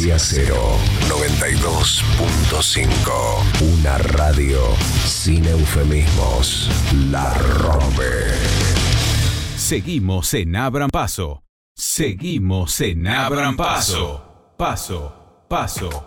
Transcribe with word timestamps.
Frecuencia 0.00 0.18
Cero 0.18 0.56
92.5. 1.08 3.60
Una 3.60 3.98
radio 3.98 4.58
sin 5.04 5.44
eufemismos. 5.44 6.70
La 7.10 7.34
rompe. 7.34 8.32
Seguimos 9.56 10.32
en 10.32 10.56
Abran 10.56 10.88
Paso. 10.88 11.42
Seguimos 11.76 12.80
en 12.80 13.08
Abran 13.08 13.58
Paso. 13.58 14.54
Paso, 14.56 15.44
paso. 15.48 16.06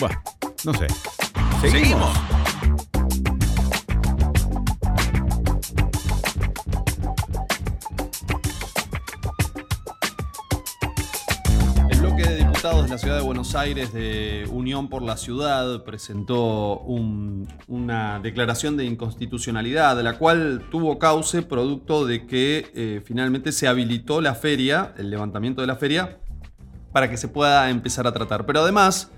Bueno, 0.00 0.22
no 0.64 0.74
sé. 0.74 0.88
Seguimos. 1.62 2.37
De 12.76 12.88
la 12.88 12.98
ciudad 12.98 13.16
de 13.16 13.22
Buenos 13.22 13.54
Aires 13.54 13.92
de 13.94 14.46
Unión 14.52 14.88
por 14.88 15.00
la 15.02 15.16
Ciudad 15.16 15.84
presentó 15.84 16.78
un- 16.80 17.48
una 17.66 18.20
declaración 18.20 18.76
de 18.76 18.84
inconstitucionalidad, 18.84 20.00
la 20.02 20.18
cual 20.18 20.62
tuvo 20.70 20.98
cauce 20.98 21.40
producto 21.42 22.06
de 22.06 22.26
que 22.26 22.70
eh, 22.74 23.00
finalmente 23.04 23.52
se 23.52 23.68
habilitó 23.68 24.20
la 24.20 24.34
feria, 24.34 24.92
el 24.98 25.08
levantamiento 25.10 25.62
de 25.62 25.66
la 25.66 25.76
feria, 25.76 26.18
para 26.92 27.08
que 27.10 27.16
se 27.16 27.28
pueda 27.28 27.70
empezar 27.70 28.06
a 28.06 28.12
tratar. 28.12 28.44
Pero 28.44 28.60
además, 28.60 29.10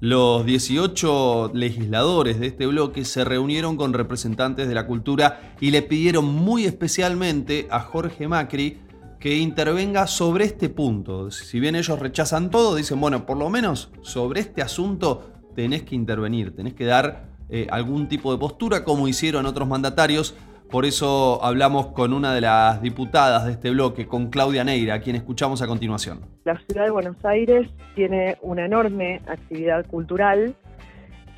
los 0.00 0.44
18 0.44 1.52
legisladores 1.54 2.38
de 2.38 2.48
este 2.48 2.66
bloque 2.66 3.04
se 3.06 3.24
reunieron 3.24 3.76
con 3.76 3.92
representantes 3.94 4.68
de 4.68 4.74
la 4.74 4.86
cultura 4.86 5.54
y 5.60 5.70
le 5.70 5.82
pidieron 5.82 6.26
muy 6.26 6.64
especialmente 6.66 7.66
a 7.70 7.80
Jorge 7.80 8.28
Macri 8.28 8.78
que 9.20 9.36
intervenga 9.36 10.06
sobre 10.06 10.46
este 10.46 10.70
punto. 10.70 11.30
Si 11.30 11.60
bien 11.60 11.76
ellos 11.76 11.98
rechazan 11.98 12.50
todo, 12.50 12.74
dicen, 12.74 12.98
bueno, 13.00 13.26
por 13.26 13.36
lo 13.36 13.50
menos 13.50 13.92
sobre 14.00 14.40
este 14.40 14.62
asunto 14.62 15.30
tenés 15.54 15.82
que 15.82 15.94
intervenir, 15.94 16.56
tenés 16.56 16.72
que 16.72 16.86
dar 16.86 17.28
eh, 17.50 17.66
algún 17.70 18.08
tipo 18.08 18.32
de 18.32 18.38
postura 18.38 18.82
como 18.82 19.06
hicieron 19.06 19.44
otros 19.44 19.68
mandatarios. 19.68 20.34
Por 20.70 20.86
eso 20.86 21.44
hablamos 21.44 21.88
con 21.88 22.14
una 22.14 22.32
de 22.32 22.40
las 22.40 22.80
diputadas 22.80 23.44
de 23.44 23.52
este 23.52 23.70
bloque, 23.70 24.06
con 24.06 24.30
Claudia 24.30 24.64
Neira, 24.64 24.94
a 24.94 25.00
quien 25.00 25.16
escuchamos 25.16 25.60
a 25.60 25.66
continuación. 25.66 26.20
La 26.44 26.58
ciudad 26.60 26.84
de 26.84 26.90
Buenos 26.90 27.22
Aires 27.24 27.68
tiene 27.94 28.38
una 28.40 28.64
enorme 28.64 29.20
actividad 29.26 29.84
cultural, 29.86 30.54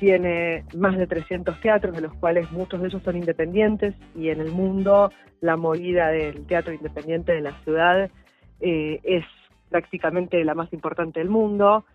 tiene 0.03 0.65
más 0.75 0.97
de 0.97 1.07
300 1.07 1.61
teatros, 1.61 1.95
de 1.95 2.01
los 2.01 2.13
cuales 2.15 2.51
muchos 2.51 2.81
de 2.81 2.87
ellos 2.87 3.01
son 3.03 3.15
independientes, 3.15 3.95
y 4.17 4.27
en 4.27 4.41
el 4.41 4.51
mundo 4.51 5.13
la 5.39 5.55
movida 5.55 6.09
del 6.09 6.45
teatro 6.45 6.73
independiente 6.73 7.31
de 7.31 7.39
la 7.39 7.53
ciudad 7.63 8.11
eh, 8.59 8.99
es 9.03 9.23
prácticamente 9.69 10.43
la 10.43 10.55
más 10.55 10.73
importante 10.73 11.21
del 11.21 11.29
mundo, 11.29 11.85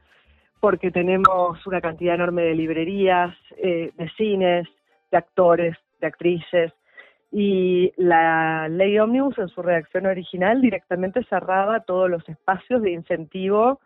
porque 0.58 0.90
tenemos 0.90 1.66
una 1.66 1.82
cantidad 1.82 2.14
enorme 2.14 2.44
de 2.44 2.54
librerías, 2.54 3.36
eh, 3.58 3.90
de 3.94 4.08
cines, 4.16 4.66
de 5.10 5.18
actores, 5.18 5.76
de 6.00 6.06
actrices, 6.06 6.72
y 7.30 7.92
la 7.98 8.68
ley 8.70 8.98
Omnibus 8.98 9.36
en 9.36 9.48
su 9.48 9.60
redacción 9.60 10.06
original 10.06 10.62
directamente 10.62 11.22
cerraba 11.24 11.80
todos 11.80 12.08
los 12.08 12.26
espacios 12.26 12.80
de 12.80 12.92
incentivo 12.92 13.80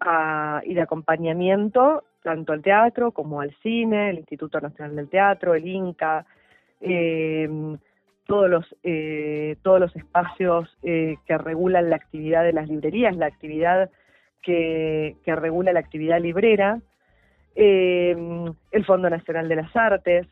a- 0.00 0.60
y 0.64 0.74
de 0.74 0.82
acompañamiento 0.82 2.02
tanto 2.28 2.52
al 2.52 2.60
teatro 2.60 3.12
como 3.12 3.40
al 3.40 3.54
cine, 3.62 4.10
el 4.10 4.18
Instituto 4.18 4.60
Nacional 4.60 4.94
del 4.96 5.08
Teatro, 5.08 5.54
el 5.54 5.66
INCA, 5.66 6.26
eh, 6.82 7.48
todos 8.26 8.50
los 8.50 8.66
eh, 8.82 9.56
todos 9.62 9.80
los 9.80 9.96
espacios 9.96 10.68
eh, 10.82 11.16
que 11.24 11.38
regulan 11.38 11.88
la 11.88 11.96
actividad 11.96 12.44
de 12.44 12.52
las 12.52 12.68
librerías, 12.68 13.16
la 13.16 13.24
actividad 13.24 13.88
que, 14.42 15.16
que 15.24 15.34
regula 15.36 15.72
la 15.72 15.80
actividad 15.80 16.20
librera, 16.20 16.82
eh, 17.54 18.14
el 18.72 18.84
Fondo 18.84 19.08
Nacional 19.08 19.48
de 19.48 19.56
las 19.56 19.74
Artes, 19.74 20.26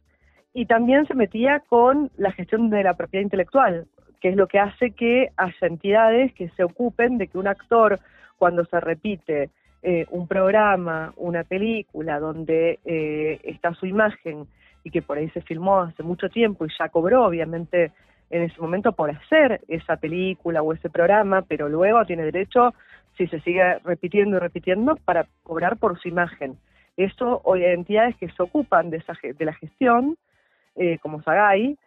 y 0.52 0.66
también 0.66 1.06
se 1.06 1.14
metía 1.14 1.60
con 1.60 2.10
la 2.18 2.30
gestión 2.32 2.68
de 2.68 2.82
la 2.82 2.92
propiedad 2.92 3.24
intelectual, 3.24 3.86
que 4.20 4.28
es 4.28 4.36
lo 4.36 4.48
que 4.48 4.58
hace 4.58 4.90
que 4.90 5.30
haya 5.38 5.66
entidades 5.66 6.34
que 6.34 6.50
se 6.50 6.62
ocupen 6.62 7.16
de 7.16 7.28
que 7.28 7.38
un 7.38 7.48
actor, 7.48 8.00
cuando 8.36 8.66
se 8.66 8.80
repite 8.80 9.48
eh, 9.88 10.04
un 10.10 10.26
programa, 10.26 11.12
una 11.14 11.44
película 11.44 12.18
donde 12.18 12.80
eh, 12.84 13.38
está 13.44 13.72
su 13.74 13.86
imagen 13.86 14.48
y 14.82 14.90
que 14.90 15.00
por 15.00 15.16
ahí 15.16 15.30
se 15.30 15.42
filmó 15.42 15.78
hace 15.78 16.02
mucho 16.02 16.28
tiempo 16.28 16.66
y 16.66 16.70
ya 16.76 16.88
cobró, 16.88 17.24
obviamente, 17.24 17.92
en 18.30 18.42
ese 18.42 18.60
momento 18.60 18.90
por 18.90 19.10
hacer 19.10 19.60
esa 19.68 19.96
película 19.96 20.60
o 20.60 20.72
ese 20.72 20.90
programa, 20.90 21.42
pero 21.42 21.68
luego 21.68 22.04
tiene 22.04 22.24
derecho, 22.24 22.74
si 23.16 23.28
se 23.28 23.38
sigue 23.42 23.78
repitiendo 23.84 24.38
y 24.38 24.40
repitiendo, 24.40 24.96
para 25.04 25.28
cobrar 25.44 25.76
por 25.76 25.96
su 26.00 26.08
imagen. 26.08 26.58
Esto 26.96 27.40
hoy 27.44 27.62
hay 27.62 27.74
entidades 27.74 28.16
que 28.16 28.28
se 28.28 28.42
ocupan 28.42 28.90
de, 28.90 28.96
esa, 28.96 29.12
de 29.22 29.44
la 29.44 29.52
gestión, 29.52 30.16
eh, 30.74 30.98
como 30.98 31.22
Sagay, 31.22 31.78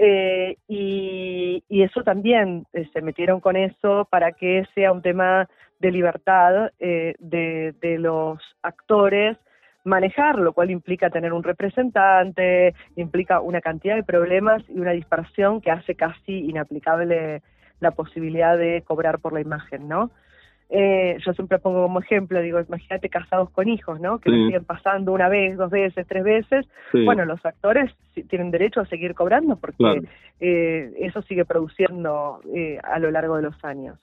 eh, 0.00 0.56
y, 0.68 1.64
eso 1.68 2.02
también 2.02 2.66
se 2.92 3.02
metieron 3.02 3.40
con 3.40 3.56
eso 3.56 4.06
para 4.10 4.32
que 4.32 4.64
sea 4.74 4.92
un 4.92 5.02
tema 5.02 5.48
de 5.80 5.90
libertad 5.90 6.70
eh, 6.78 7.14
de, 7.18 7.74
de 7.80 7.98
los 7.98 8.38
actores 8.62 9.36
manejar, 9.84 10.38
lo 10.38 10.52
cual 10.52 10.70
implica 10.70 11.10
tener 11.10 11.32
un 11.32 11.42
representante, 11.42 12.74
implica 12.96 13.40
una 13.40 13.60
cantidad 13.60 13.96
de 13.96 14.02
problemas 14.02 14.62
y 14.68 14.78
una 14.78 14.92
dispersión 14.92 15.60
que 15.60 15.70
hace 15.70 15.94
casi 15.94 16.48
inaplicable 16.48 17.42
la 17.80 17.90
posibilidad 17.92 18.56
de 18.56 18.82
cobrar 18.82 19.18
por 19.18 19.32
la 19.32 19.40
imagen, 19.40 19.88
¿no? 19.88 20.10
Eh, 20.70 21.16
yo 21.24 21.32
siempre 21.32 21.58
pongo 21.58 21.82
como 21.84 22.00
ejemplo, 22.00 22.40
digo, 22.42 22.60
imagínate 22.60 23.08
casados 23.08 23.48
con 23.50 23.68
hijos, 23.68 24.00
¿no? 24.00 24.18
Que 24.18 24.30
Sí. 24.30 24.36
lo 24.36 24.46
siguen 24.46 24.64
pasando 24.64 25.12
una 25.12 25.28
vez, 25.28 25.56
dos 25.56 25.70
veces, 25.70 26.06
tres 26.06 26.22
veces. 26.24 26.66
Sí. 26.92 27.04
Bueno, 27.04 27.24
los 27.24 27.44
actores 27.46 27.90
tienen 28.28 28.50
derecho 28.50 28.80
a 28.80 28.86
seguir 28.86 29.14
cobrando 29.14 29.56
porque 29.56 29.76
Claro. 29.78 30.02
eh, 30.40 30.92
eso 30.98 31.22
sigue 31.22 31.44
produciendo 31.46 32.40
eh, 32.54 32.78
a 32.82 32.98
lo 32.98 33.10
largo 33.10 33.36
de 33.36 33.42
los 33.42 33.64
años. 33.64 33.98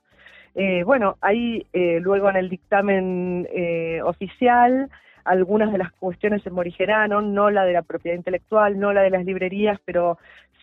Eh, 0.56 0.84
bueno, 0.84 1.18
ahí 1.22 1.68
eh, 1.74 2.00
luego 2.02 2.30
en 2.30 2.38
el 2.38 2.50
dictamen 2.50 3.48
eh, 3.54 4.02
oficial 4.04 4.90
algunas 5.26 5.72
de 5.72 5.80
las 5.80 5.92
cuestiones 5.94 6.44
se 6.44 6.52
morigeraron, 6.52 7.34
no 7.34 7.50
la 7.50 7.66
de 7.66 7.74
la 7.74 7.82
propiedad 7.82 8.16
intelectual, 8.16 8.80
no 8.80 8.94
la 8.94 9.02
de 9.02 9.10
las 9.10 9.26
librerías, 9.26 9.80
pero 9.84 10.20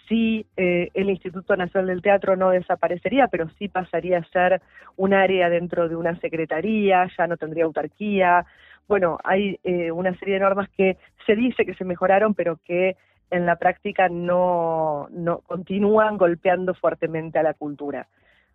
sí 0.09 0.47
eh, 0.57 0.91
el 0.95 1.11
Instituto 1.11 1.57
Nacional 1.57 1.89
del 1.89 2.03
Teatro 2.03 2.37
no 2.37 2.51
desaparecería, 2.51 3.29
pero 3.29 3.49
sí 3.59 3.69
pasaría 3.69 4.19
a 4.19 4.25
ser 4.25 4.61
un 4.97 5.15
área 5.15 5.49
dentro 5.49 5.89
de 5.89 5.97
una 5.97 6.19
secretaría, 6.21 7.09
ya 7.17 7.27
no 7.27 7.37
tendría 7.37 7.65
autarquía. 7.65 8.45
Bueno, 8.89 9.19
hay 9.25 9.59
eh, 9.65 9.91
una 9.91 10.15
serie 10.19 10.35
de 10.35 10.41
normas 10.41 10.69
que 10.77 10.97
se 11.27 11.37
dice 11.37 11.65
que 11.65 11.75
se 11.75 11.85
mejoraron, 11.85 12.35
pero 12.35 12.59
que 12.65 12.97
en 13.31 13.47
la 13.47 13.57
práctica 13.57 14.09
no, 14.09 15.09
no 15.11 15.39
continúan 15.39 16.19
golpeando 16.19 16.75
fuertemente 16.75 17.39
a 17.39 17.43
la 17.43 17.55
cultura. 17.55 18.07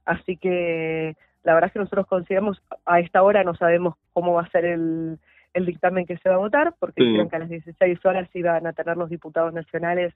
Así 0.05 0.37
que 0.37 1.15
la 1.43 1.53
verdad 1.53 1.67
es 1.67 1.73
que 1.73 1.79
nosotros 1.79 2.07
consideramos, 2.07 2.61
a 2.85 2.99
esta 2.99 3.23
hora 3.23 3.43
no 3.43 3.55
sabemos 3.55 3.95
cómo 4.13 4.33
va 4.33 4.43
a 4.43 4.49
ser 4.49 4.65
el, 4.65 5.17
el 5.53 5.65
dictamen 5.65 6.05
que 6.05 6.17
se 6.17 6.29
va 6.29 6.35
a 6.35 6.39
votar, 6.39 6.73
porque 6.79 7.01
Sí. 7.01 7.05
dijeron 7.07 7.29
que 7.29 7.35
a 7.37 7.39
las 7.39 7.49
16 7.49 8.05
horas 8.05 8.29
iban 8.35 8.67
a 8.67 8.73
tener 8.73 8.97
los 8.97 9.09
diputados 9.09 9.53
nacionales 9.53 10.13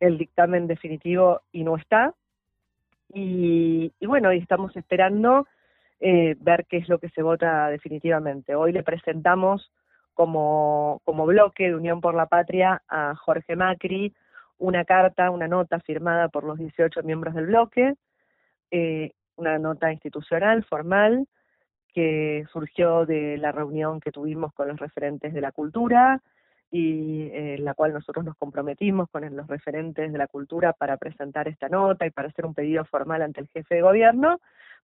el 0.00 0.18
dictamen 0.18 0.66
definitivo 0.66 1.42
y 1.52 1.64
no 1.64 1.76
está. 1.76 2.14
Y, 3.12 3.92
bueno, 4.04 4.32
y 4.32 4.38
estamos 4.38 4.76
esperando 4.76 5.46
eh, 6.00 6.36
ver 6.40 6.66
qué 6.68 6.78
es 6.78 6.88
lo 6.88 6.98
que 6.98 7.08
se 7.10 7.22
vota 7.22 7.68
definitivamente. 7.68 8.54
Hoy 8.54 8.72
le 8.72 8.82
presentamos 8.82 9.70
como, 10.14 11.00
como 11.04 11.26
bloque 11.26 11.68
de 11.68 11.74
Unión 11.74 12.00
por 12.00 12.14
la 12.14 12.26
Patria 12.26 12.82
a 12.88 13.14
Jorge 13.14 13.56
Macri 13.56 14.14
una 14.58 14.84
carta, 14.84 15.30
una 15.30 15.48
nota 15.48 15.80
firmada 15.80 16.28
por 16.28 16.44
los 16.44 16.58
18 16.58 17.02
miembros 17.02 17.34
del 17.34 17.46
bloque, 17.46 17.94
eh, 18.70 19.12
una 19.36 19.58
nota 19.58 19.92
institucional, 19.92 20.64
formal, 20.64 21.26
que 21.92 22.44
surgió 22.52 23.06
de 23.06 23.38
la 23.38 23.52
reunión 23.52 24.00
que 24.00 24.12
tuvimos 24.12 24.52
con 24.54 24.68
los 24.68 24.78
referentes 24.78 25.32
de 25.32 25.40
la 25.40 25.52
cultura 25.52 26.22
y 26.70 27.28
eh, 27.32 27.56
la 27.58 27.74
cual 27.74 27.92
nosotros 27.92 28.24
nos 28.24 28.36
comprometimos 28.36 29.08
con 29.10 29.34
los 29.34 29.46
referentes 29.46 30.12
de 30.12 30.18
la 30.18 30.26
cultura 30.26 30.72
para 30.72 30.96
presentar 30.96 31.48
esta 31.48 31.68
nota 31.68 32.06
y 32.06 32.10
para 32.10 32.28
hacer 32.28 32.44
un 32.46 32.54
pedido 32.54 32.84
formal 32.84 33.22
ante 33.22 33.40
el 33.40 33.48
jefe 33.48 33.76
de 33.76 33.82
gobierno, 33.82 34.40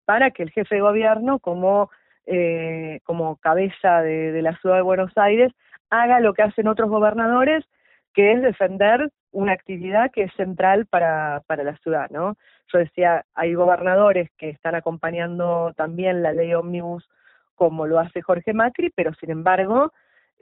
para 0.06 0.32
que 0.32 0.44
el 0.44 0.52
jefe 0.52 0.76
de 0.76 0.82
gobierno, 0.82 1.40
como, 1.40 1.90
eh, 2.26 3.00
como 3.04 3.38
cabeza 3.38 4.02
de, 4.02 4.32
de 4.32 4.42
la 4.42 4.56
ciudad 4.58 4.76
de 4.76 4.82
Buenos 4.82 5.12
Aires, 5.18 5.52
haga 5.90 6.20
lo 6.20 6.34
que 6.34 6.44
hacen 6.44 6.68
otros 6.68 6.90
gobernadores, 6.90 7.66
que 8.14 8.34
es 8.34 8.42
defender 8.42 9.12
una 9.32 9.54
actividad 9.54 10.12
que 10.12 10.24
es 10.24 10.34
central 10.34 10.86
para, 10.86 11.42
para 11.48 11.64
la 11.64 11.78
ciudad, 11.78 12.10
¿no? 12.10 12.36
Yo 12.72 12.80
decía, 12.80 13.26
hay 13.34 13.54
gobernadores 13.54 14.30
que 14.38 14.50
están 14.50 14.76
acompañando 14.76 15.74
también 15.76 16.22
la 16.22 16.34
ley 16.34 16.54
ómnibus 16.54 17.08
como 17.56 17.86
lo 17.86 18.00
hace 18.00 18.22
Jorge 18.22 18.54
Macri, 18.54 18.92
pero 18.96 19.14
sin 19.14 19.30
embargo 19.32 19.94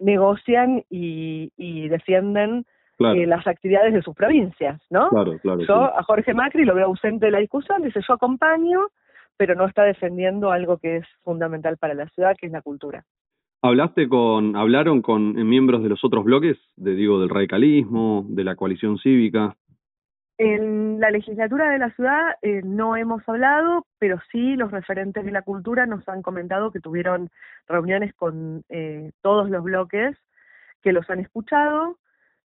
negocian 0.02 0.84
y, 0.90 1.52
y 1.58 1.88
defienden 1.90 2.66
Claro, 3.00 3.18
eh, 3.18 3.26
las 3.26 3.48
actividades 3.48 3.94
de 3.94 4.02
sus 4.02 4.14
provincias, 4.14 4.82
¿no? 4.90 5.08
claro, 5.08 5.40
claro. 5.40 5.60
Yo 5.62 5.66
sí. 5.66 5.94
a 5.96 6.04
Jorge 6.04 6.34
Macri 6.34 6.66
lo 6.66 6.76
veo 6.76 6.88
ausente 6.88 7.28
de 7.28 7.32
la 7.32 7.40
discusión, 7.40 7.82
dice 7.82 8.02
yo 8.06 8.14
acompaño, 8.14 8.88
pero 9.38 9.56
no 9.56 9.66
está 9.66 9.84
defendiendo 9.84 10.52
algo 10.52 10.80
que 10.80 10.98
es 10.98 11.06
fundamental 11.24 11.78
para 11.78 11.94
la 11.94 12.10
ciudad, 12.10 12.36
que 12.38 12.48
es 12.48 12.52
la 12.52 12.62
cultura. 12.62 13.06
¿Hablaste 13.62 14.10
con, 14.10 14.58
hablaron 14.58 15.02
con 15.02 15.32
miembros 15.48 15.82
de 15.82 15.88
los 15.88 16.04
otros 16.04 16.26
bloques, 16.26 16.58
de 16.76 16.94
digo, 16.94 17.22
del 17.22 17.30
radicalismo, 17.30 18.26
de 18.28 18.44
la 18.44 18.58
coalición 18.58 18.98
cívica? 18.98 19.56
En 20.42 21.02
la 21.02 21.12
legislatura 21.12 21.70
de 21.70 21.80
la 21.80 21.92
ciudad 21.96 22.36
eh, 22.42 22.62
no 22.64 22.96
hemos 22.96 23.28
hablado, 23.28 23.86
pero 24.00 24.22
sí 24.32 24.56
los 24.56 24.72
referentes 24.72 25.26
de 25.26 25.32
la 25.32 25.42
cultura 25.42 25.86
nos 25.86 26.08
han 26.08 26.22
comentado 26.22 26.72
que 26.72 26.80
tuvieron 26.80 27.30
reuniones 27.68 28.14
con 28.14 28.64
eh, 28.70 29.12
todos 29.22 29.50
los 29.50 29.62
bloques, 29.62 30.16
que 30.82 30.94
los 30.94 31.10
han 31.10 31.20
escuchado, 31.20 31.98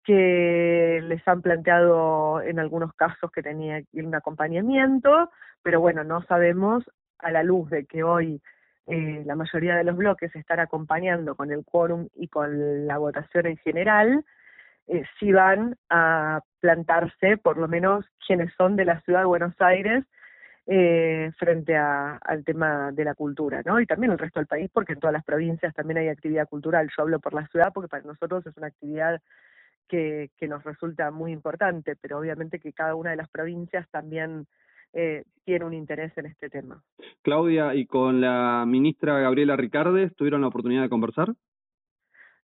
que 0.04 1.00
les 1.02 1.26
han 1.26 1.40
planteado 1.40 2.42
en 2.42 2.58
algunos 2.58 2.92
casos 2.92 3.32
que 3.32 3.42
tenía 3.42 3.80
un 3.94 4.14
acompañamiento, 4.14 5.30
pero 5.62 5.80
bueno, 5.80 6.04
no 6.04 6.22
sabemos 6.24 6.84
a 7.18 7.30
la 7.30 7.42
luz 7.42 7.70
de 7.70 7.86
que 7.86 8.02
hoy 8.02 8.42
eh, 8.86 9.22
la 9.24 9.34
mayoría 9.34 9.76
de 9.76 9.84
los 9.84 9.96
bloques 9.96 10.36
están 10.36 10.60
acompañando 10.60 11.36
con 11.36 11.50
el 11.52 11.64
quórum 11.64 12.08
y 12.16 12.28
con 12.28 12.86
la 12.86 12.98
votación 12.98 13.46
en 13.46 13.56
general, 13.56 14.26
eh, 14.88 15.04
si 15.18 15.32
van 15.32 15.76
a 15.90 16.40
plantarse, 16.60 17.36
por 17.36 17.58
lo 17.58 17.68
menos 17.68 18.04
quienes 18.26 18.52
son 18.54 18.76
de 18.76 18.84
la 18.84 19.00
ciudad 19.02 19.20
de 19.20 19.26
Buenos 19.26 19.54
Aires, 19.60 20.04
eh, 20.66 21.30
frente 21.38 21.76
al 21.76 22.44
tema 22.44 22.92
de 22.92 23.04
la 23.04 23.14
cultura, 23.14 23.62
¿no? 23.64 23.80
Y 23.80 23.86
también 23.86 24.12
el 24.12 24.18
resto 24.18 24.38
del 24.40 24.46
país, 24.46 24.70
porque 24.72 24.92
en 24.92 25.00
todas 25.00 25.14
las 25.14 25.24
provincias 25.24 25.74
también 25.74 25.98
hay 25.98 26.08
actividad 26.08 26.46
cultural. 26.48 26.90
Yo 26.94 27.02
hablo 27.02 27.20
por 27.20 27.32
la 27.32 27.46
ciudad 27.48 27.72
porque 27.72 27.88
para 27.88 28.02
nosotros 28.02 28.46
es 28.46 28.56
una 28.56 28.66
actividad 28.66 29.20
que, 29.88 30.30
que 30.36 30.46
nos 30.46 30.62
resulta 30.64 31.10
muy 31.10 31.32
importante, 31.32 31.96
pero 31.96 32.18
obviamente 32.18 32.58
que 32.58 32.74
cada 32.74 32.94
una 32.94 33.10
de 33.10 33.16
las 33.16 33.30
provincias 33.30 33.88
también 33.90 34.46
eh, 34.92 35.24
tiene 35.44 35.64
un 35.64 35.74
interés 35.74 36.16
en 36.16 36.26
este 36.26 36.48
tema. 36.48 36.82
Claudia, 37.22 37.74
¿y 37.74 37.86
con 37.86 38.20
la 38.20 38.64
ministra 38.66 39.18
Gabriela 39.18 39.56
Ricardes 39.56 40.14
tuvieron 40.16 40.40
la 40.40 40.48
oportunidad 40.48 40.82
de 40.82 40.88
conversar? 40.88 41.34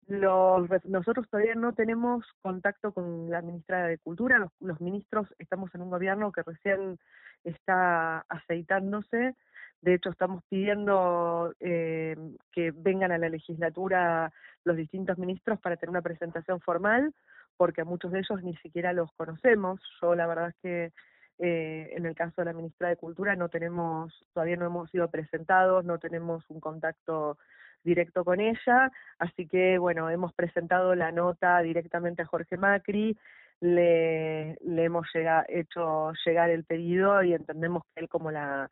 Los, 0.07 0.69
nosotros 0.85 1.27
todavía 1.29 1.55
no 1.55 1.73
tenemos 1.73 2.25
contacto 2.41 2.91
con 2.91 3.29
la 3.29 3.41
ministra 3.41 3.87
de 3.87 3.97
Cultura, 3.97 4.37
los, 4.37 4.51
los 4.59 4.81
ministros 4.81 5.27
estamos 5.39 5.73
en 5.75 5.81
un 5.81 5.89
gobierno 5.89 6.31
que 6.31 6.43
recién 6.43 6.99
está 7.43 8.19
aceitándose, 8.27 9.35
de 9.81 9.93
hecho 9.93 10.09
estamos 10.09 10.43
pidiendo 10.49 11.53
eh, 11.59 12.15
que 12.51 12.71
vengan 12.71 13.11
a 13.11 13.17
la 13.17 13.29
legislatura 13.29 14.31
los 14.63 14.77
distintos 14.77 15.17
ministros 15.17 15.59
para 15.59 15.77
tener 15.77 15.91
una 15.91 16.01
presentación 16.01 16.59
formal, 16.61 17.13
porque 17.57 17.81
a 17.81 17.85
muchos 17.85 18.11
de 18.11 18.19
ellos 18.19 18.43
ni 18.43 18.55
siquiera 18.57 18.93
los 18.93 19.11
conocemos, 19.13 19.79
yo 20.01 20.15
la 20.15 20.27
verdad 20.27 20.49
es 20.49 20.55
que 20.61 20.91
eh, 21.39 21.93
en 21.95 22.05
el 22.05 22.15
caso 22.15 22.35
de 22.37 22.45
la 22.45 22.53
ministra 22.53 22.89
de 22.89 22.95
Cultura 22.95 23.35
no 23.35 23.49
tenemos, 23.49 24.13
todavía 24.33 24.55
no 24.55 24.65
hemos 24.65 24.89
sido 24.91 25.09
presentados, 25.09 25.83
no 25.83 25.97
tenemos 25.97 26.43
un 26.49 26.59
contacto 26.59 27.37
directo 27.83 28.23
con 28.23 28.39
ella, 28.39 28.91
así 29.19 29.47
que 29.47 29.77
bueno, 29.77 30.09
hemos 30.09 30.33
presentado 30.33 30.95
la 30.95 31.11
nota 31.11 31.59
directamente 31.59 32.21
a 32.21 32.25
Jorge 32.25 32.57
Macri, 32.57 33.17
le, 33.61 34.57
hemos 34.61 35.07
hecho 35.47 36.11
llegar 36.25 36.49
el 36.49 36.65
pedido 36.65 37.23
y 37.23 37.33
entendemos 37.33 37.83
que 37.93 38.01
él 38.01 38.09
como 38.09 38.31
la 38.31 38.69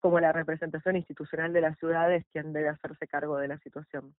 como 0.00 0.20
la 0.20 0.32
representación 0.32 0.96
institucional 0.96 1.54
de 1.54 1.62
la 1.62 1.74
ciudad 1.76 2.12
es 2.12 2.26
quien 2.30 2.52
debe 2.52 2.68
hacerse 2.68 3.06
cargo 3.06 3.38
de 3.38 3.48
la 3.48 3.56
situación. 3.60 4.12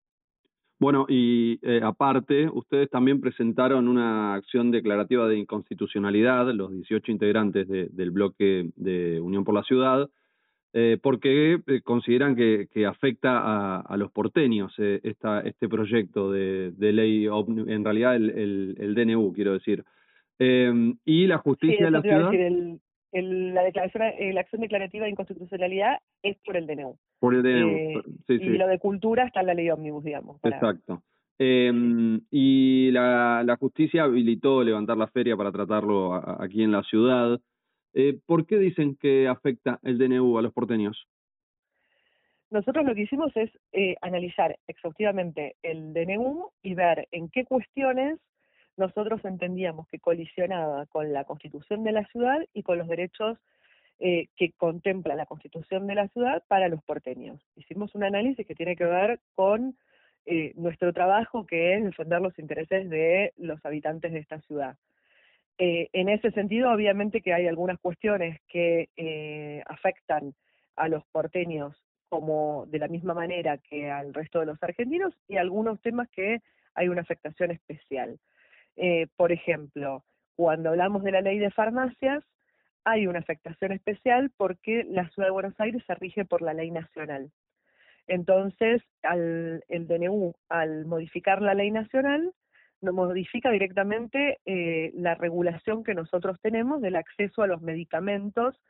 Bueno, 0.80 1.04
y 1.10 1.58
eh, 1.60 1.82
aparte, 1.84 2.48
ustedes 2.48 2.88
también 2.88 3.20
presentaron 3.20 3.86
una 3.86 4.32
acción 4.32 4.70
declarativa 4.70 5.28
de 5.28 5.36
inconstitucionalidad, 5.36 6.46
los 6.54 6.72
18 6.72 7.12
integrantes 7.12 7.68
del 7.68 8.10
bloque 8.12 8.70
de 8.76 9.20
Unión 9.20 9.44
por 9.44 9.54
la 9.54 9.62
Ciudad, 9.62 10.08
eh, 10.74 10.98
porque 11.02 11.60
eh, 11.66 11.80
consideran 11.82 12.36
que, 12.36 12.86
afecta 12.86 13.80
a, 13.80 13.96
los 13.96 14.10
porteños 14.12 14.74
esta, 14.78 15.40
este 15.40 15.68
proyecto 15.68 16.30
de, 16.30 16.72
ley, 16.78 17.26
en 17.26 17.84
realidad 17.84 18.16
el, 18.16 18.76
el, 18.78 18.94
DNU, 18.94 19.32
quiero 19.32 19.54
decir. 19.54 19.84
y 20.38 21.26
la 21.26 21.38
justicia 21.38 21.86
de 21.86 21.90
la 21.90 22.02
ciudad 22.02 22.30
la 23.22 23.62
declaración, 23.62 24.02
eh, 24.18 24.32
la 24.32 24.40
acción 24.40 24.62
declarativa 24.62 25.04
de 25.04 25.12
inconstitucionalidad 25.12 25.98
es 26.22 26.36
por 26.44 26.56
el 26.56 26.66
DNU. 26.66 26.96
Por 27.20 27.34
el 27.34 27.42
DNU, 27.42 27.68
eh, 27.68 28.02
sí, 28.26 28.38
sí. 28.38 28.44
Y 28.44 28.58
lo 28.58 28.66
de 28.66 28.78
cultura 28.78 29.24
está 29.24 29.40
en 29.40 29.46
la 29.46 29.54
ley 29.54 29.70
ómnibus, 29.70 30.04
digamos. 30.04 30.38
Exacto. 30.42 31.02
Em, 31.38 32.20
y 32.30 32.90
la, 32.92 33.42
la, 33.44 33.56
justicia 33.56 34.04
habilitó 34.04 34.62
levantar 34.62 34.96
la 34.96 35.08
feria 35.08 35.36
para 35.36 35.52
tratarlo 35.52 36.14
aquí 36.14 36.62
en 36.62 36.72
la 36.72 36.82
ciudad. 36.82 37.40
Eh, 37.94 38.18
¿Por 38.26 38.46
qué 38.46 38.58
dicen 38.58 38.96
que 38.96 39.28
afecta 39.28 39.78
el 39.82 39.98
DNU 39.98 40.38
a 40.38 40.42
los 40.42 40.52
porteños? 40.52 41.08
Nosotros 42.50 42.84
lo 42.84 42.94
que 42.94 43.02
hicimos 43.02 43.36
es 43.36 43.50
eh, 43.72 43.96
analizar 44.00 44.58
exhaustivamente 44.66 45.56
el 45.62 45.92
DNU 45.92 46.50
y 46.62 46.74
ver 46.74 47.08
en 47.10 47.28
qué 47.28 47.44
cuestiones 47.44 48.18
nosotros 48.76 49.24
entendíamos 49.24 49.88
que 49.88 49.98
colisionaba 50.00 50.86
con 50.86 51.12
la 51.12 51.24
constitución 51.24 51.84
de 51.84 51.92
la 51.92 52.04
ciudad 52.06 52.44
y 52.52 52.62
con 52.62 52.78
los 52.78 52.88
derechos 52.88 53.38
eh, 54.00 54.26
que 54.36 54.52
contempla 54.52 55.14
la 55.14 55.26
constitución 55.26 55.86
de 55.86 55.94
la 55.94 56.08
ciudad 56.08 56.42
para 56.48 56.68
los 56.68 56.82
porteños. 56.82 57.40
Hicimos 57.54 57.94
un 57.94 58.02
análisis 58.02 58.44
que 58.46 58.54
tiene 58.54 58.74
que 58.76 58.84
ver 58.84 59.20
con 59.34 59.76
eh, 60.26 60.52
nuestro 60.56 60.92
trabajo, 60.92 61.46
que 61.46 61.74
es 61.74 61.84
defender 61.84 62.20
los 62.20 62.36
intereses 62.38 62.90
de 62.90 63.32
los 63.36 63.64
habitantes 63.64 64.12
de 64.12 64.18
esta 64.18 64.40
ciudad. 64.42 64.76
Eh, 65.58 65.88
en 65.92 66.08
ese 66.08 66.30
sentido, 66.32 66.72
obviamente 66.72 67.20
que 67.20 67.32
hay 67.32 67.46
algunas 67.46 67.78
cuestiones 67.78 68.40
que 68.48 69.62
afectan 69.66 70.34
a 70.76 70.88
los 70.88 71.04
porteños 71.06 71.80
como 72.08 72.66
de 72.66 72.78
la 72.78 72.88
misma 72.88 73.14
manera 73.14 73.58
que 73.58 73.90
al 73.90 74.14
resto 74.14 74.40
de 74.40 74.46
los 74.46 74.62
argentinos 74.62 75.14
y 75.26 75.36
algunos 75.36 75.80
temas 75.80 76.08
que 76.10 76.42
hay 76.74 76.88
una 76.88 77.02
afectación 77.02 77.50
especial. 77.50 78.18
Eh, 78.76 79.06
por 79.16 79.32
ejemplo, 79.32 80.04
cuando 80.36 80.70
hablamos 80.70 81.02
de 81.02 81.12
la 81.12 81.20
ley 81.20 81.38
de 81.38 81.50
farmacias, 81.50 82.22
hay 82.84 83.06
una 83.06 83.20
afectación 83.20 83.72
especial 83.72 84.30
porque 84.36 84.84
la 84.84 85.08
ciudad 85.10 85.28
de 85.28 85.32
Buenos 85.32 85.58
Aires 85.58 85.82
se 85.86 85.94
rige 85.94 86.24
por 86.24 86.42
la 86.42 86.54
ley 86.54 86.70
nacional. 86.70 87.30
Entonces, 88.06 88.82
al, 89.02 89.64
el 89.68 89.86
DNU, 89.86 90.34
al 90.48 90.84
modificar 90.84 91.40
la 91.40 91.54
ley 91.54 91.70
nacional, 91.70 92.32
modifica 92.82 93.50
directamente 93.50 94.40
eh, 94.44 94.92
la 94.94 95.14
regulación 95.14 95.84
que 95.84 95.94
nosotros 95.94 96.38
tenemos 96.40 96.80
del 96.80 96.96
acceso 96.96 97.42
a 97.42 97.46
los 97.46 97.62
medicamentos 97.62 98.60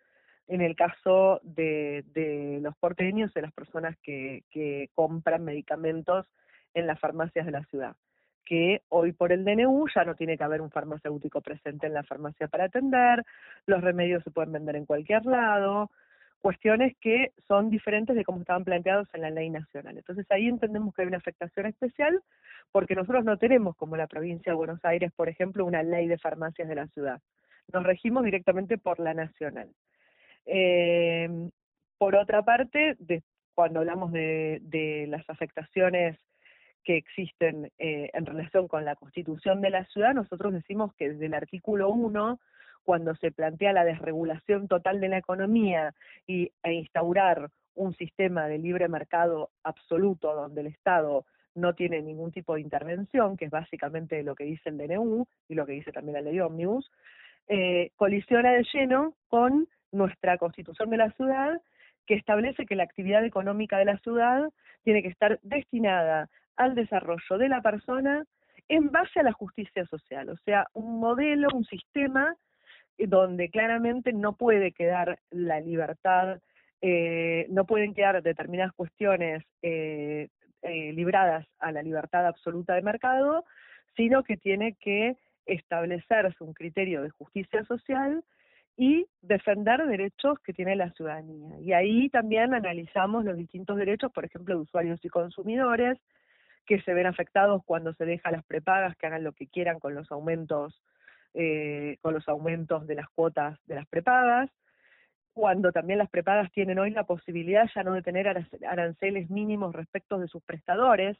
en 0.46 0.60
el 0.60 0.76
caso 0.76 1.40
de, 1.42 2.04
de 2.12 2.58
los 2.60 2.76
porteños, 2.76 3.32
de 3.34 3.42
las 3.42 3.52
personas 3.52 3.96
que, 4.02 4.44
que 4.50 4.90
compran 4.94 5.44
medicamentos 5.44 6.26
en 6.74 6.86
las 6.86 7.00
farmacias 7.00 7.46
de 7.46 7.52
la 7.52 7.64
ciudad. 7.64 7.96
Que 8.44 8.82
hoy 8.90 9.12
por 9.12 9.32
el 9.32 9.44
DNU 9.44 9.86
ya 9.94 10.04
no 10.04 10.14
tiene 10.16 10.36
que 10.36 10.44
haber 10.44 10.60
un 10.60 10.70
farmacéutico 10.70 11.40
presente 11.40 11.86
en 11.86 11.94
la 11.94 12.02
farmacia 12.02 12.46
para 12.48 12.64
atender, 12.64 13.24
los 13.66 13.80
remedios 13.80 14.22
se 14.22 14.30
pueden 14.30 14.52
vender 14.52 14.76
en 14.76 14.84
cualquier 14.84 15.24
lado, 15.24 15.90
cuestiones 16.44 16.94
que 17.00 17.32
son 17.48 17.70
diferentes 17.70 18.14
de 18.14 18.22
cómo 18.22 18.40
estaban 18.40 18.64
planteados 18.64 19.08
en 19.14 19.22
la 19.22 19.30
ley 19.30 19.48
nacional. 19.48 19.96
Entonces 19.96 20.26
ahí 20.30 20.46
entendemos 20.46 20.94
que 20.94 21.00
hay 21.00 21.08
una 21.08 21.16
afectación 21.16 21.64
especial 21.64 22.22
porque 22.70 22.94
nosotros 22.94 23.24
no 23.24 23.38
tenemos, 23.38 23.74
como 23.76 23.96
la 23.96 24.06
provincia 24.06 24.52
de 24.52 24.56
Buenos 24.56 24.84
Aires, 24.84 25.10
por 25.16 25.30
ejemplo, 25.30 25.64
una 25.64 25.82
ley 25.82 26.06
de 26.06 26.18
farmacias 26.18 26.68
de 26.68 26.74
la 26.74 26.86
ciudad. 26.88 27.18
Nos 27.72 27.82
regimos 27.84 28.24
directamente 28.24 28.76
por 28.76 29.00
la 29.00 29.14
nacional. 29.14 29.70
Eh, 30.44 31.48
por 31.96 32.14
otra 32.14 32.42
parte, 32.42 32.98
cuando 33.54 33.80
hablamos 33.80 34.12
de, 34.12 35.06
las 35.08 35.24
afectaciones 35.30 36.18
que 36.84 36.98
existen 36.98 37.72
eh, 37.78 38.10
en 38.12 38.26
relación 38.26 38.68
con 38.68 38.84
la 38.84 38.96
constitución 38.96 39.62
de 39.62 39.70
la 39.70 39.86
ciudad, 39.86 40.12
nosotros 40.12 40.52
decimos 40.52 40.94
que 40.96 41.08
desde 41.08 41.24
el 41.24 41.32
artículo 41.32 41.88
1, 41.88 42.38
cuando 42.84 43.14
se 43.16 43.32
plantea 43.32 43.72
la 43.72 43.84
desregulación 43.84 44.68
total 44.68 45.00
de 45.00 45.08
la 45.08 45.18
economía 45.18 45.94
y, 46.26 46.52
e 46.62 46.72
instaurar 46.72 47.50
un 47.74 47.94
sistema 47.94 48.46
de 48.46 48.58
libre 48.58 48.88
mercado 48.88 49.50
absoluto 49.64 50.34
donde 50.34 50.60
el 50.60 50.68
Estado 50.68 51.24
no 51.54 51.74
tiene 51.74 52.02
ningún 52.02 52.32
tipo 52.32 52.54
de 52.54 52.60
intervención, 52.60 53.36
que 53.36 53.46
es 53.46 53.50
básicamente 53.50 54.22
lo 54.22 54.34
que 54.34 54.44
dice 54.44 54.68
el 54.68 54.78
DNU 54.78 55.26
y 55.48 55.54
lo 55.54 55.66
que 55.66 55.72
dice 55.72 55.92
también 55.92 56.14
la 56.14 56.20
ley 56.20 56.40
Omnibus, 56.40 56.90
eh, 57.48 57.90
colisiona 57.96 58.52
de 58.52 58.66
lleno 58.72 59.14
con 59.28 59.68
nuestra 59.92 60.38
constitución 60.38 60.90
de 60.90 60.96
la 60.96 61.10
ciudad 61.12 61.60
que 62.06 62.14
establece 62.14 62.66
que 62.66 62.76
la 62.76 62.82
actividad 62.82 63.24
económica 63.24 63.78
de 63.78 63.84
la 63.86 63.98
ciudad 63.98 64.50
tiene 64.82 65.02
que 65.02 65.08
estar 65.08 65.38
destinada 65.42 66.28
al 66.56 66.74
desarrollo 66.74 67.38
de 67.38 67.48
la 67.48 67.62
persona 67.62 68.24
en 68.68 68.90
base 68.90 69.20
a 69.20 69.22
la 69.22 69.32
justicia 69.32 69.84
social, 69.86 70.28
o 70.30 70.36
sea, 70.38 70.66
un 70.72 70.98
modelo, 70.98 71.48
un 71.54 71.64
sistema 71.64 72.34
donde 72.98 73.50
claramente 73.50 74.12
no 74.12 74.36
puede 74.36 74.72
quedar 74.72 75.18
la 75.30 75.60
libertad, 75.60 76.40
eh, 76.80 77.46
no 77.50 77.64
pueden 77.64 77.94
quedar 77.94 78.22
determinadas 78.22 78.72
cuestiones 78.72 79.42
eh, 79.62 80.28
libradas 80.62 81.46
a 81.58 81.72
la 81.72 81.82
libertad 81.82 82.26
absoluta 82.26 82.74
de 82.74 82.82
mercado, 82.82 83.44
sino 83.96 84.22
que 84.22 84.36
tiene 84.36 84.74
que 84.80 85.16
establecerse 85.46 86.42
un 86.42 86.54
criterio 86.54 87.02
de 87.02 87.10
justicia 87.10 87.64
social 87.64 88.24
y 88.76 89.06
defender 89.22 89.86
derechos 89.86 90.38
que 90.40 90.52
tiene 90.52 90.74
la 90.74 90.90
ciudadanía. 90.92 91.60
Y 91.60 91.72
ahí 91.72 92.08
también 92.08 92.54
analizamos 92.54 93.24
los 93.24 93.36
distintos 93.36 93.76
derechos, 93.76 94.10
por 94.12 94.24
ejemplo, 94.24 94.54
de 94.54 94.62
usuarios 94.62 95.04
y 95.04 95.08
consumidores, 95.08 95.98
que 96.66 96.80
se 96.80 96.94
ven 96.94 97.06
afectados 97.06 97.62
cuando 97.64 97.92
se 97.94 98.04
deja 98.04 98.30
las 98.30 98.44
prepagas 98.44 98.96
que 98.96 99.06
hagan 99.06 99.22
lo 99.22 99.32
que 99.32 99.46
quieran 99.46 99.78
con 99.78 99.94
los 99.94 100.10
aumentos 100.10 100.80
eh, 101.34 101.98
con 102.00 102.14
los 102.14 102.28
aumentos 102.28 102.86
de 102.86 102.94
las 102.94 103.08
cuotas 103.10 103.58
de 103.66 103.74
las 103.74 103.86
prepagas, 103.88 104.50
cuando 105.32 105.72
también 105.72 105.98
las 105.98 106.08
prepagas 106.08 106.50
tienen 106.52 106.78
hoy 106.78 106.90
la 106.90 107.04
posibilidad 107.04 107.68
ya 107.74 107.82
no 107.82 107.92
de 107.92 108.02
tener 108.02 108.46
aranceles 108.68 109.28
mínimos 109.30 109.74
respecto 109.74 110.18
de 110.18 110.28
sus 110.28 110.42
prestadores, 110.44 111.18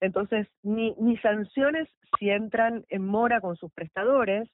entonces 0.00 0.48
ni, 0.62 0.94
ni 0.98 1.16
sanciones 1.18 1.88
si 2.18 2.30
entran 2.30 2.84
en 2.88 3.06
mora 3.06 3.40
con 3.40 3.56
sus 3.56 3.70
prestadores, 3.72 4.48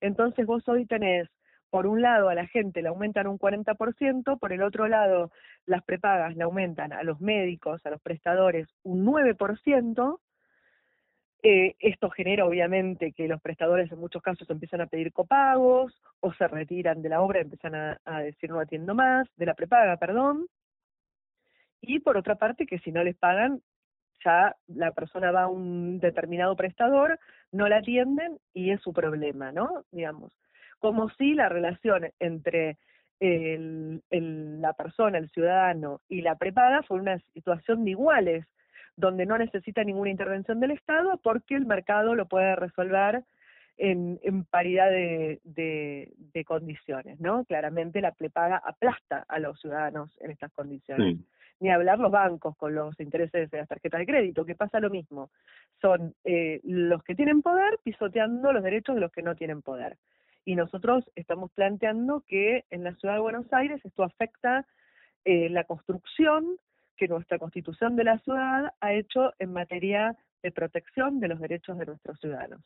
entonces 0.00 0.44
vos 0.44 0.68
hoy 0.68 0.86
tenés 0.86 1.28
por 1.72 1.86
un 1.86 2.02
lado 2.02 2.28
a 2.28 2.34
la 2.34 2.46
gente 2.46 2.82
le 2.82 2.88
aumentan 2.88 3.26
un 3.26 3.38
40%, 3.38 4.38
por 4.38 4.52
el 4.52 4.62
otro 4.62 4.88
lado 4.88 5.30
las 5.64 5.82
prepagas 5.82 6.36
le 6.36 6.42
aumentan 6.44 6.92
a 6.92 7.02
los 7.02 7.20
médicos, 7.22 7.80
a 7.86 7.90
los 7.90 8.02
prestadores 8.02 8.68
un 8.82 9.06
9%, 9.06 10.18
eh, 11.42 11.74
esto 11.80 12.10
genera 12.10 12.46
obviamente 12.46 13.12
que 13.12 13.28
los 13.28 13.40
prestadores 13.40 13.90
en 13.90 13.98
muchos 13.98 14.22
casos 14.22 14.48
empiezan 14.50 14.80
a 14.80 14.86
pedir 14.86 15.12
copagos 15.12 16.00
o 16.20 16.32
se 16.34 16.46
retiran 16.48 17.02
de 17.02 17.08
la 17.08 17.20
obra 17.20 17.40
empiezan 17.40 17.74
a, 17.74 18.20
decir 18.20 18.50
no 18.50 18.60
atiendo 18.60 18.94
más, 18.94 19.28
de 19.36 19.46
la 19.46 19.54
prepaga, 19.54 19.96
perdón. 19.96 20.46
Y 21.80 22.00
por 22.00 22.16
otra 22.16 22.36
parte 22.36 22.66
que 22.66 22.78
si 22.78 22.92
no 22.92 23.02
les 23.02 23.16
pagan, 23.16 23.60
ya 24.24 24.54
la 24.68 24.92
persona 24.92 25.32
va 25.32 25.44
a 25.44 25.48
un 25.48 25.98
determinado 25.98 26.54
prestador, 26.54 27.18
no 27.50 27.68
la 27.68 27.78
atienden 27.78 28.38
y 28.54 28.70
es 28.70 28.80
su 28.80 28.92
problema, 28.92 29.50
¿no? 29.50 29.84
Digamos 29.90 30.32
como 30.82 31.08
si 31.10 31.34
la 31.34 31.48
relación 31.48 32.10
entre 32.18 32.76
el, 33.20 34.02
la 34.10 34.72
persona, 34.72 35.16
el 35.16 35.30
ciudadano 35.30 36.00
y 36.08 36.22
la 36.22 36.34
prepaga 36.34 36.82
fue 36.82 36.98
una 36.98 37.20
situación 37.32 37.84
de 37.84 37.92
iguales, 37.92 38.44
donde 38.96 39.26
no 39.26 39.38
necesita 39.38 39.84
ninguna 39.84 40.10
intervención 40.10 40.60
del 40.60 40.72
Estado 40.72 41.18
porque 41.22 41.54
el 41.54 41.66
mercado 41.66 42.14
lo 42.14 42.26
puede 42.26 42.56
resolver 42.56 43.24
en, 43.78 44.20
en 44.22 44.44
paridad 44.44 44.90
de, 44.90 45.40
de, 45.44 46.44
condiciones, 46.44 47.18
¿no? 47.20 47.44
Claramente 47.44 48.00
la 48.00 48.12
prepaga 48.12 48.56
aplasta 48.56 49.24
a 49.28 49.38
los 49.38 49.58
ciudadanos 49.60 50.10
en 50.20 50.30
estas 50.30 50.52
condiciones. 50.52 51.18
Ni 51.58 51.70
hablar 51.70 51.98
los 51.98 52.10
bancos 52.10 52.56
con 52.56 52.74
los 52.74 52.98
intereses 53.00 53.50
de 53.50 53.58
las 53.58 53.68
tarjetas 53.68 54.00
de 54.00 54.06
crédito, 54.06 54.44
que 54.44 54.56
pasa 54.56 54.80
lo 54.80 54.90
mismo. 54.90 55.30
Son 55.80 56.14
eh, 56.24 56.60
los 56.64 57.02
que 57.04 57.14
tienen 57.14 57.40
poder 57.40 57.78
pisoteando 57.84 58.52
los 58.52 58.62
derechos 58.62 58.96
de 58.96 59.00
los 59.00 59.12
que 59.12 59.22
no 59.22 59.36
tienen 59.36 59.62
poder 59.62 59.96
y 60.44 60.56
nosotros 60.56 61.04
estamos 61.14 61.50
planteando 61.52 62.24
que 62.26 62.64
en 62.70 62.84
la 62.84 62.94
ciudad 62.96 63.14
de 63.14 63.20
Buenos 63.20 63.52
Aires 63.52 63.80
esto 63.84 64.02
afecta 64.02 64.66
eh, 65.24 65.48
la 65.50 65.64
construcción 65.64 66.56
que 66.96 67.08
nuestra 67.08 67.38
constitución 67.38 67.96
de 67.96 68.04
la 68.04 68.18
ciudad 68.20 68.72
ha 68.80 68.92
hecho 68.92 69.32
en 69.38 69.52
materia 69.52 70.16
de 70.42 70.52
protección 70.52 71.20
de 71.20 71.28
los 71.28 71.40
derechos 71.40 71.78
de 71.78 71.86
nuestros 71.86 72.18
ciudadanos. 72.20 72.60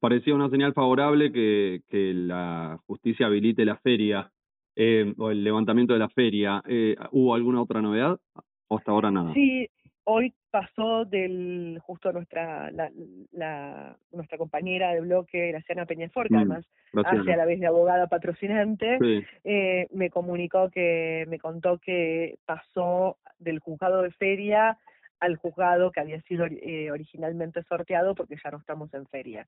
Parecía 0.00 0.34
una 0.34 0.48
señal 0.48 0.72
favorable 0.72 1.30
que, 1.30 1.82
que 1.88 2.14
la 2.14 2.78
justicia 2.86 3.26
habilite 3.26 3.64
la 3.64 3.76
feria 3.76 4.30
eh, 4.76 5.14
o 5.18 5.30
el 5.30 5.44
levantamiento 5.44 5.92
de 5.92 5.98
la 5.98 6.08
feria. 6.08 6.62
Eh, 6.66 6.96
¿Hubo 7.10 7.34
alguna 7.34 7.60
otra 7.60 7.82
novedad 7.82 8.18
o 8.68 8.78
hasta 8.78 8.92
ahora 8.92 9.10
nada? 9.10 9.34
Sí, 9.34 9.68
hoy 10.04 10.32
pasó 10.50 11.04
del 11.04 11.78
justo 11.82 12.12
nuestra 12.12 12.70
la, 12.72 13.96
nuestra 14.12 14.38
compañera 14.38 14.92
de 14.92 15.00
bloque 15.00 15.48
Graciana 15.48 15.86
Peñafor, 15.86 16.30
mm, 16.30 16.36
además 16.36 16.66
hace 17.04 17.32
a 17.32 17.36
la 17.36 17.46
vez 17.46 17.60
de 17.60 17.66
abogada 17.66 18.08
patrocinante, 18.08 18.98
eh, 19.44 19.86
me 19.92 20.10
comunicó 20.10 20.70
que 20.70 21.24
me 21.28 21.38
contó 21.38 21.78
que 21.78 22.38
pasó 22.44 23.16
del 23.38 23.60
juzgado 23.60 24.02
de 24.02 24.10
feria 24.12 24.76
al 25.20 25.36
juzgado 25.36 25.92
que 25.92 26.00
había 26.00 26.20
sido 26.22 26.46
eh, 26.46 26.90
originalmente 26.90 27.62
sorteado 27.64 28.14
porque 28.14 28.36
ya 28.42 28.50
no 28.50 28.58
estamos 28.58 28.92
en 28.94 29.06
feria. 29.06 29.46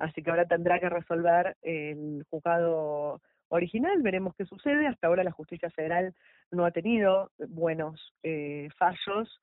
Así 0.00 0.22
que 0.22 0.30
ahora 0.30 0.46
tendrá 0.46 0.78
que 0.78 0.90
resolver 0.90 1.56
el 1.62 2.24
juzgado 2.30 3.20
original, 3.48 4.02
veremos 4.02 4.34
qué 4.36 4.44
sucede. 4.44 4.86
Hasta 4.86 5.06
ahora 5.06 5.24
la 5.24 5.32
justicia 5.32 5.70
federal 5.70 6.14
no 6.50 6.64
ha 6.66 6.70
tenido 6.70 7.30
buenos 7.48 8.12
eh, 8.22 8.68
fallos 8.76 9.40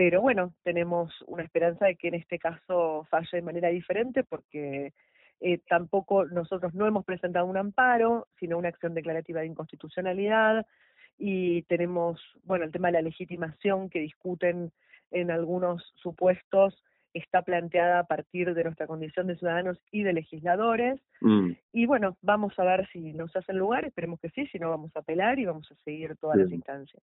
pero 0.00 0.22
bueno, 0.22 0.54
tenemos 0.62 1.12
una 1.26 1.42
esperanza 1.42 1.84
de 1.84 1.96
que 1.96 2.08
en 2.08 2.14
este 2.14 2.38
caso 2.38 3.06
falle 3.10 3.28
de 3.36 3.42
manera 3.42 3.68
diferente 3.68 4.24
porque 4.24 4.94
eh, 5.40 5.58
tampoco 5.68 6.24
nosotros 6.24 6.72
no 6.72 6.86
hemos 6.86 7.04
presentado 7.04 7.44
un 7.44 7.58
amparo, 7.58 8.26
sino 8.38 8.56
una 8.56 8.70
acción 8.70 8.94
declarativa 8.94 9.40
de 9.40 9.48
inconstitucionalidad 9.48 10.64
y 11.18 11.64
tenemos, 11.64 12.18
bueno, 12.44 12.64
el 12.64 12.72
tema 12.72 12.88
de 12.88 12.92
la 12.92 13.02
legitimación 13.02 13.90
que 13.90 14.00
discuten 14.00 14.72
en 15.10 15.30
algunos 15.30 15.92
supuestos 15.96 16.82
está 17.12 17.42
planteada 17.42 17.98
a 17.98 18.04
partir 18.04 18.54
de 18.54 18.64
nuestra 18.64 18.86
condición 18.86 19.26
de 19.26 19.36
ciudadanos 19.36 19.76
y 19.92 20.02
de 20.02 20.14
legisladores. 20.14 20.98
Mm. 21.20 21.50
Y 21.74 21.84
bueno, 21.84 22.16
vamos 22.22 22.58
a 22.58 22.64
ver 22.64 22.88
si 22.90 23.12
nos 23.12 23.36
hacen 23.36 23.58
lugar, 23.58 23.84
esperemos 23.84 24.18
que 24.18 24.30
sí, 24.30 24.46
si 24.46 24.58
no 24.58 24.70
vamos 24.70 24.96
a 24.96 25.00
apelar 25.00 25.38
y 25.38 25.44
vamos 25.44 25.70
a 25.70 25.74
seguir 25.84 26.16
todas 26.16 26.38
las 26.38 26.50
instancias. 26.50 27.02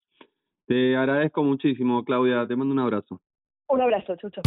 Te 0.65 0.95
agradezco 0.95 1.43
muchísimo, 1.43 2.03
Claudia. 2.03 2.47
Te 2.47 2.55
mando 2.55 2.73
un 2.73 2.79
abrazo. 2.79 3.21
Un 3.67 3.81
abrazo, 3.81 4.15
Chucho. 4.15 4.41